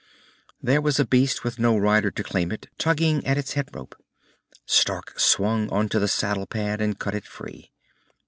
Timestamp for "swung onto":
5.19-5.99